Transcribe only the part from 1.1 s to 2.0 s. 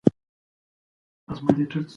که موږ متحد شو.